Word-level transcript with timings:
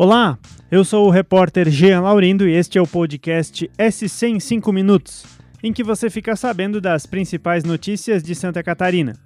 Olá, 0.00 0.38
eu 0.70 0.84
sou 0.84 1.08
o 1.08 1.10
repórter 1.10 1.68
Jean 1.68 2.02
Laurindo 2.02 2.48
e 2.48 2.54
este 2.54 2.78
é 2.78 2.80
o 2.80 2.86
podcast 2.86 3.68
SC 3.90 4.26
em 4.28 4.38
5 4.38 4.72
minutos, 4.72 5.26
em 5.60 5.72
que 5.72 5.82
você 5.82 6.08
fica 6.08 6.36
sabendo 6.36 6.80
das 6.80 7.04
principais 7.04 7.64
notícias 7.64 8.22
de 8.22 8.32
Santa 8.32 8.62
Catarina. 8.62 9.16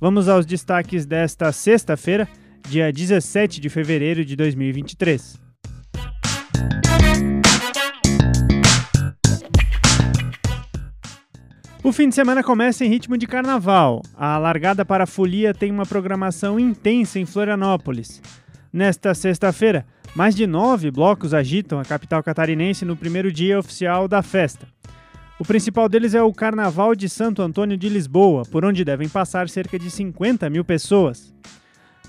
Vamos 0.00 0.28
aos 0.28 0.44
destaques 0.44 1.06
desta 1.06 1.52
sexta-feira, 1.52 2.28
dia 2.68 2.92
17 2.92 3.60
de 3.60 3.68
fevereiro 3.68 4.24
de 4.24 4.34
2023. 4.34 5.40
O 11.84 11.92
fim 11.92 12.08
de 12.08 12.16
semana 12.16 12.42
começa 12.42 12.84
em 12.84 12.88
ritmo 12.88 13.16
de 13.16 13.28
carnaval. 13.28 14.02
A 14.16 14.36
largada 14.36 14.84
para 14.84 15.04
a 15.04 15.06
folia 15.06 15.54
tem 15.54 15.70
uma 15.70 15.86
programação 15.86 16.58
intensa 16.58 17.20
em 17.20 17.24
Florianópolis. 17.24 18.20
Nesta 18.72 19.14
sexta-feira, 19.14 19.86
mais 20.18 20.34
de 20.34 20.46
nove 20.48 20.90
blocos 20.90 21.32
agitam 21.32 21.78
a 21.78 21.84
capital 21.84 22.20
catarinense 22.24 22.84
no 22.84 22.96
primeiro 22.96 23.30
dia 23.30 23.56
oficial 23.56 24.08
da 24.08 24.20
festa. 24.20 24.66
O 25.38 25.44
principal 25.44 25.88
deles 25.88 26.12
é 26.12 26.20
o 26.20 26.32
Carnaval 26.32 26.96
de 26.96 27.08
Santo 27.08 27.40
Antônio 27.40 27.76
de 27.76 27.88
Lisboa, 27.88 28.42
por 28.50 28.64
onde 28.64 28.84
devem 28.84 29.08
passar 29.08 29.48
cerca 29.48 29.78
de 29.78 29.88
50 29.88 30.50
mil 30.50 30.64
pessoas. 30.64 31.32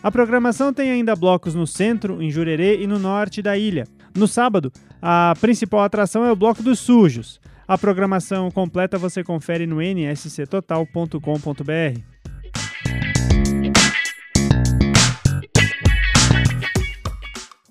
A 0.01 0.09
programação 0.09 0.73
tem 0.73 0.89
ainda 0.89 1.15
blocos 1.15 1.53
no 1.53 1.67
centro, 1.67 2.19
em 2.19 2.31
Jurerê 2.31 2.81
e 2.81 2.87
no 2.87 2.97
norte 2.97 3.43
da 3.43 3.55
ilha. 3.55 3.85
No 4.17 4.27
sábado, 4.27 4.73
a 4.99 5.35
principal 5.39 5.81
atração 5.81 6.25
é 6.25 6.31
o 6.31 6.35
Bloco 6.35 6.63
dos 6.63 6.79
Sujos. 6.79 7.39
A 7.67 7.77
programação 7.77 8.49
completa 8.49 8.97
você 8.97 9.23
confere 9.23 9.67
no 9.67 9.83
nsctotal.com.br. 9.83 12.18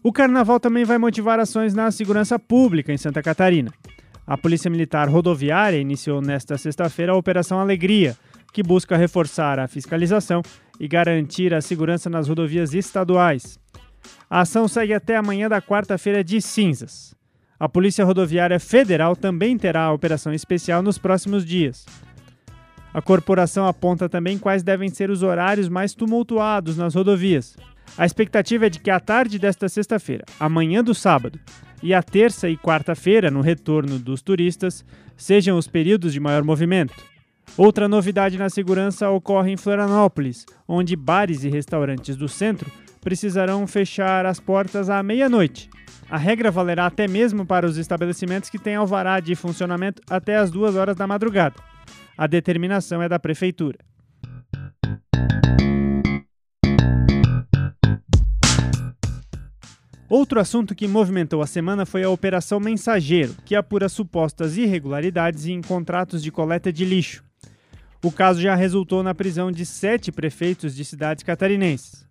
O 0.08 0.12
carnaval 0.12 0.58
também 0.58 0.86
vai 0.86 0.96
motivar 0.96 1.38
ações 1.38 1.74
na 1.74 1.90
segurança 1.90 2.38
pública 2.38 2.90
em 2.90 2.96
Santa 2.96 3.22
Catarina. 3.22 3.70
A 4.26 4.38
Polícia 4.38 4.70
Militar 4.70 5.06
Rodoviária 5.06 5.76
iniciou 5.76 6.22
nesta 6.22 6.56
sexta-feira 6.56 7.12
a 7.12 7.14
Operação 7.14 7.60
Alegria, 7.60 8.16
que 8.50 8.62
busca 8.62 8.96
reforçar 8.96 9.58
a 9.58 9.68
fiscalização 9.68 10.40
e 10.80 10.88
garantir 10.88 11.52
a 11.52 11.60
segurança 11.60 12.08
nas 12.08 12.26
rodovias 12.26 12.72
estaduais. 12.72 13.60
A 14.30 14.40
ação 14.40 14.66
segue 14.66 14.94
até 14.94 15.14
amanhã 15.14 15.46
da 15.46 15.60
quarta-feira 15.60 16.24
de 16.24 16.40
cinzas. 16.40 17.14
A 17.60 17.68
Polícia 17.68 18.02
Rodoviária 18.02 18.58
Federal 18.58 19.14
também 19.14 19.58
terá 19.58 19.82
a 19.82 19.92
operação 19.92 20.32
especial 20.32 20.82
nos 20.82 20.96
próximos 20.96 21.44
dias. 21.44 21.84
A 22.94 23.02
corporação 23.02 23.66
aponta 23.66 24.08
também 24.08 24.38
quais 24.38 24.62
devem 24.62 24.88
ser 24.88 25.10
os 25.10 25.22
horários 25.22 25.68
mais 25.68 25.92
tumultuados 25.92 26.78
nas 26.78 26.94
rodovias, 26.94 27.58
a 27.96 28.06
expectativa 28.06 28.66
é 28.66 28.70
de 28.70 28.78
que 28.78 28.90
à 28.90 29.00
tarde 29.00 29.38
desta 29.38 29.68
sexta-feira, 29.68 30.24
amanhã 30.38 30.82
do 30.82 30.94
sábado 30.94 31.38
e 31.82 31.94
a 31.94 32.02
terça 32.02 32.48
e 32.48 32.56
quarta-feira, 32.56 33.30
no 33.30 33.40
retorno 33.40 33.98
dos 33.98 34.22
turistas, 34.22 34.84
sejam 35.16 35.56
os 35.56 35.66
períodos 35.66 36.12
de 36.12 36.20
maior 36.20 36.44
movimento. 36.44 36.94
Outra 37.56 37.88
novidade 37.88 38.38
na 38.38 38.48
segurança 38.48 39.10
ocorre 39.10 39.52
em 39.52 39.56
Florianópolis, 39.56 40.44
onde 40.66 40.94
bares 40.94 41.44
e 41.44 41.48
restaurantes 41.48 42.16
do 42.16 42.28
centro 42.28 42.70
precisarão 43.00 43.66
fechar 43.66 44.26
as 44.26 44.38
portas 44.38 44.90
à 44.90 45.02
meia-noite. 45.02 45.70
A 46.10 46.16
regra 46.16 46.50
valerá 46.50 46.86
até 46.86 47.06
mesmo 47.06 47.44
para 47.44 47.66
os 47.66 47.76
estabelecimentos 47.76 48.48
que 48.48 48.58
têm 48.58 48.76
alvará 48.76 49.20
de 49.20 49.34
funcionamento 49.34 50.02
até 50.08 50.36
as 50.36 50.50
duas 50.50 50.74
horas 50.74 50.96
da 50.96 51.06
madrugada. 51.06 51.56
A 52.16 52.26
determinação 52.26 53.02
é 53.02 53.08
da 53.08 53.18
Prefeitura. 53.18 53.78
Outro 60.08 60.40
assunto 60.40 60.74
que 60.74 60.88
movimentou 60.88 61.42
a 61.42 61.46
semana 61.46 61.84
foi 61.84 62.02
a 62.02 62.08
Operação 62.08 62.58
Mensageiro, 62.58 63.34
que 63.44 63.54
apura 63.54 63.90
supostas 63.90 64.56
irregularidades 64.56 65.46
em 65.46 65.60
contratos 65.60 66.22
de 66.22 66.32
coleta 66.32 66.72
de 66.72 66.82
lixo. 66.82 67.22
O 68.02 68.10
caso 68.10 68.40
já 68.40 68.54
resultou 68.54 69.02
na 69.02 69.14
prisão 69.14 69.52
de 69.52 69.66
sete 69.66 70.10
prefeitos 70.10 70.74
de 70.74 70.82
cidades 70.82 71.22
catarinenses. 71.22 72.06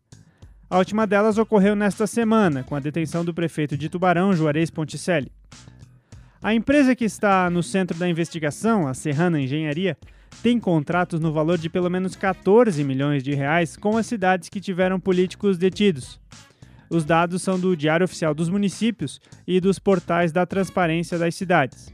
A 0.69 0.77
última 0.77 1.07
delas 1.07 1.39
ocorreu 1.39 1.75
nesta 1.75 2.05
semana, 2.05 2.63
com 2.63 2.75
a 2.75 2.79
detenção 2.79 3.25
do 3.25 3.33
prefeito 3.33 3.75
de 3.75 3.89
Tubarão, 3.89 4.31
Juarez 4.33 4.69
Ponticelli. 4.69 5.31
A 6.43 6.53
empresa 6.53 6.95
que 6.95 7.05
está 7.05 7.49
no 7.49 7.63
centro 7.63 7.97
da 7.97 8.07
investigação, 8.07 8.87
a 8.87 8.93
Serrana 8.93 9.41
Engenharia, 9.41 9.97
tem 10.43 10.59
contratos 10.59 11.19
no 11.19 11.31
valor 11.31 11.57
de 11.57 11.67
pelo 11.67 11.89
menos 11.89 12.15
14 12.15 12.83
milhões 12.83 13.23
de 13.23 13.33
reais 13.33 13.75
com 13.75 13.97
as 13.97 14.05
cidades 14.05 14.49
que 14.49 14.61
tiveram 14.61 14.99
políticos 14.99 15.57
detidos. 15.57 16.19
Os 16.89 17.03
dados 17.03 17.41
são 17.41 17.59
do 17.59 17.75
Diário 17.75 18.05
Oficial 18.05 18.33
dos 18.33 18.49
Municípios 18.49 19.19
e 19.45 19.59
dos 19.59 19.77
portais 19.79 20.31
da 20.31 20.45
transparência 20.45 21.17
das 21.17 21.35
cidades. 21.35 21.93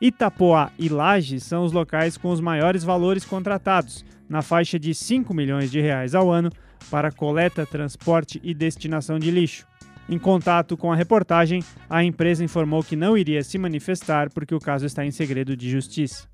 Itapoá 0.00 0.70
e 0.78 0.88
Lages 0.88 1.42
são 1.42 1.64
os 1.64 1.72
locais 1.72 2.16
com 2.16 2.30
os 2.30 2.40
maiores 2.40 2.84
valores 2.84 3.24
contratados, 3.24 4.04
na 4.28 4.42
faixa 4.42 4.78
de 4.78 4.94
5 4.94 5.32
milhões 5.32 5.70
de 5.70 5.80
reais 5.80 6.14
ao 6.14 6.30
ano, 6.30 6.50
para 6.90 7.10
coleta, 7.10 7.64
transporte 7.64 8.40
e 8.42 8.52
destinação 8.52 9.18
de 9.18 9.30
lixo. 9.30 9.66
Em 10.08 10.18
contato 10.18 10.76
com 10.76 10.92
a 10.92 10.96
reportagem, 10.96 11.64
a 11.90 12.04
empresa 12.04 12.44
informou 12.44 12.82
que 12.82 12.94
não 12.94 13.18
iria 13.18 13.42
se 13.42 13.58
manifestar 13.58 14.30
porque 14.30 14.54
o 14.54 14.60
caso 14.60 14.86
está 14.86 15.04
em 15.04 15.10
segredo 15.10 15.56
de 15.56 15.68
justiça. 15.68 16.28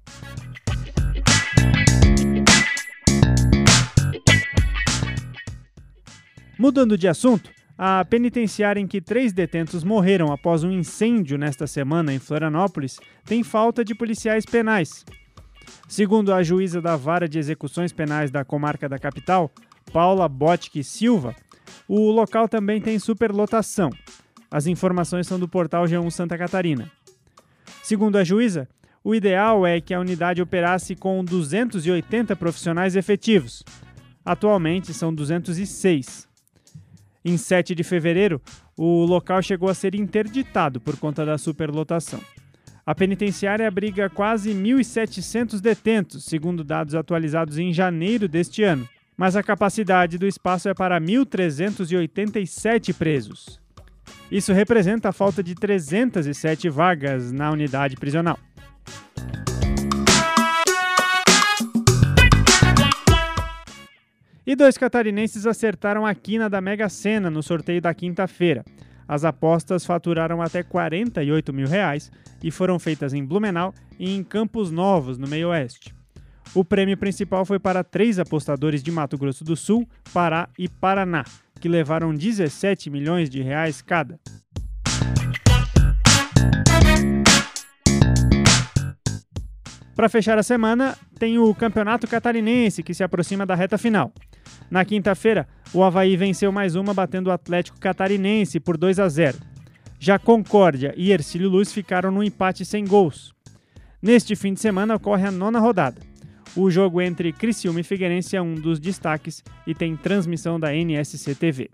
Mudando 6.59 6.98
de 6.98 7.09
assunto, 7.09 7.50
a 7.84 8.04
penitenciária 8.04 8.81
em 8.81 8.87
que 8.87 9.00
três 9.00 9.32
detentos 9.32 9.82
morreram 9.82 10.31
após 10.31 10.62
um 10.62 10.70
incêndio 10.70 11.37
nesta 11.37 11.66
semana 11.66 12.15
em 12.15 12.19
Florianópolis 12.20 13.00
tem 13.25 13.43
falta 13.43 13.84
de 13.84 13.93
policiais 13.93 14.47
penais. 14.47 15.04
Segundo 15.88 16.32
a 16.32 16.44
juíza 16.44 16.81
da 16.81 16.94
Vara 16.94 17.28
de 17.28 17.41
Execuções 17.41 17.92
Penais 17.92 18.31
da 18.31 18.44
comarca 18.44 18.88
da 18.88 19.00
capital, 19.00 19.50
Paula 19.92 20.28
Botke 20.28 20.84
Silva, 20.84 21.34
o 21.88 22.12
local 22.12 22.48
também 22.48 22.81
tem 22.81 23.00
superlotação. 23.00 23.91
As 24.48 24.69
informações 24.69 25.26
são 25.26 25.37
do 25.37 25.48
portal 25.48 25.84
G1 25.84 26.09
Santa 26.12 26.38
Catarina. 26.38 26.88
Segundo 27.82 28.16
a 28.16 28.22
juíza, 28.22 28.69
o 29.03 29.12
ideal 29.12 29.66
é 29.66 29.81
que 29.81 29.92
a 29.92 29.98
unidade 29.98 30.41
operasse 30.41 30.94
com 30.94 31.25
280 31.25 32.37
profissionais 32.37 32.94
efetivos. 32.94 33.65
Atualmente 34.25 34.94
são 34.94 35.12
206. 35.12 36.31
Em 37.25 37.37
7 37.37 37.75
de 37.75 37.84
fevereiro, 37.84 38.41
o 38.77 39.05
local 39.05 39.41
chegou 39.43 39.69
a 39.69 39.75
ser 39.75 39.94
interditado 39.94 40.81
por 40.81 40.97
conta 40.99 41.25
da 41.25 41.38
superlotação. 41.38 42.21
A 42.84 42.94
penitenciária 42.94 43.69
abriga 43.69 44.10
quase 44.10 44.53
1.700 44.53 45.60
detentos, 45.60 46.25
segundo 46.25 46.65
dados 46.65 46.97
atualizados 46.97 47.59
em 47.59 47.72
janeiro 47.72 48.27
deste 48.27 48.65
ano, 48.65 48.88
mas 49.16 49.37
a 49.37 49.43
capacidade 49.43 50.19
do 50.19 50.27
espaço 50.27 50.69
é 50.69 50.75
para 50.75 51.00
1.387 51.00 52.93
presos. 52.93 53.60
Isso 54.31 54.53
representa 54.53 55.10
a 55.10 55.12
falta 55.12 55.44
de 55.44 55.54
307 55.54 56.69
vagas 56.69 57.31
na 57.31 57.53
unidade 57.53 57.94
prisional. 57.97 58.39
E 64.52 64.54
dois 64.54 64.76
catarinenses 64.76 65.46
acertaram 65.46 66.04
a 66.04 66.14
quina 66.14 66.46
da 66.46 66.60
Mega 66.60 66.86
Sena 66.86 67.30
no 67.30 67.42
sorteio 67.42 67.80
da 67.80 67.94
quinta-feira. 67.94 68.62
As 69.08 69.24
apostas 69.24 69.86
faturaram 69.86 70.42
até 70.42 70.62
48 70.62 71.54
mil 71.54 71.66
reais 71.66 72.12
e 72.42 72.50
foram 72.50 72.78
feitas 72.78 73.14
em 73.14 73.24
Blumenau 73.24 73.72
e 73.98 74.14
em 74.14 74.22
Campos 74.22 74.70
Novos, 74.70 75.16
no 75.16 75.26
meio 75.26 75.48
oeste. 75.48 75.94
O 76.54 76.62
prêmio 76.62 76.98
principal 76.98 77.47
foi 77.47 77.59
para 77.59 77.82
três 77.82 78.18
apostadores 78.18 78.82
de 78.82 78.91
Mato 78.91 79.16
Grosso 79.16 79.42
do 79.42 79.56
Sul, 79.56 79.88
Pará 80.12 80.47
e 80.59 80.68
Paraná, 80.68 81.24
que 81.59 81.66
levaram 81.66 82.15
17 82.15 82.91
milhões 82.91 83.30
de 83.30 83.41
reais 83.41 83.80
cada. 83.80 84.21
Para 89.97 90.10
fechar 90.10 90.36
a 90.36 90.42
semana, 90.42 90.94
tem 91.18 91.38
o 91.38 91.54
Campeonato 91.54 92.06
Catarinense, 92.06 92.82
que 92.82 92.92
se 92.92 93.03
aproxima 93.03 93.47
da 93.47 93.54
reta 93.54 93.78
final. 93.78 94.12
Na 94.71 94.84
quinta-feira, 94.84 95.47
o 95.72 95.83
Havaí 95.83 96.16
venceu 96.16 96.51
mais 96.51 96.75
uma, 96.75 96.95
batendo 96.95 97.28
o 97.28 97.33
Atlético 97.33 97.78
Catarinense 97.78 98.59
por 98.59 98.77
2 98.77 98.99
a 98.99 99.09
0. 99.09 99.39
Já 99.99 100.19
Concórdia 100.19 100.93
e 100.97 101.13
Ercílio 101.13 101.49
Luz 101.49 101.72
ficaram 101.72 102.10
no 102.10 102.22
empate 102.22 102.65
sem 102.65 102.84
gols. 102.84 103.33
Neste 104.03 104.34
fim 104.34 104.53
de 104.53 104.60
semana 104.60 104.97
ocorre 104.97 105.27
a 105.27 105.31
nona 105.31 105.60
rodada. 105.60 106.01
O 106.57 106.71
jogo 106.71 107.01
entre 107.01 107.33
Criciúma 107.33 107.81
e 107.81 107.84
Figueirense 107.84 108.37
é 108.37 108.43
um 108.43 108.54
dos 108.54 108.81
destaques 108.81 109.43
e 109.66 109.75
tem 109.75 109.97
transmissão 109.97 110.59
da 110.59 110.75
NSC 110.75 111.34
TV. 111.34 111.71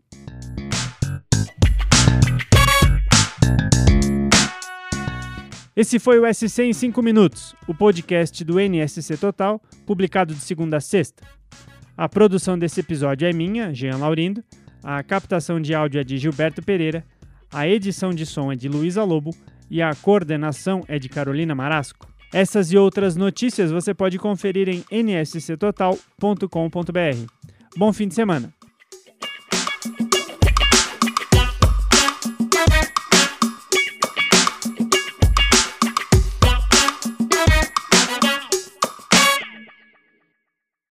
Esse 5.74 5.98
foi 5.98 6.18
o 6.18 6.34
SC 6.34 6.64
em 6.64 6.72
5 6.72 7.00
minutos, 7.00 7.54
o 7.68 7.72
podcast 7.72 8.44
do 8.44 8.58
NSC 8.58 9.16
Total, 9.16 9.62
publicado 9.86 10.34
de 10.34 10.40
segunda 10.40 10.78
a 10.78 10.80
sexta. 10.80 11.22
A 11.98 12.08
produção 12.08 12.56
desse 12.56 12.78
episódio 12.78 13.26
é 13.26 13.32
minha, 13.32 13.74
Jean 13.74 13.96
Laurindo, 13.96 14.44
a 14.84 15.02
captação 15.02 15.60
de 15.60 15.74
áudio 15.74 16.00
é 16.00 16.04
de 16.04 16.16
Gilberto 16.16 16.62
Pereira, 16.62 17.04
A 17.52 17.66
edição 17.66 18.10
de 18.10 18.24
som 18.24 18.52
é 18.52 18.54
de 18.54 18.68
Luísa 18.68 19.02
Lobo 19.02 19.34
e 19.68 19.82
a 19.82 19.92
coordenação 19.96 20.84
é 20.86 20.96
de 20.96 21.08
Carolina 21.08 21.56
Marasco. 21.56 22.06
Essas 22.32 22.70
e 22.70 22.76
outras 22.76 23.16
notícias 23.16 23.72
você 23.72 23.92
pode 23.92 24.16
conferir 24.16 24.68
em 24.68 24.84
nsctotal.com.br. 24.92 25.98
Bom 27.76 27.92
fim 27.92 28.06
de 28.06 28.14
semana! 28.14 28.57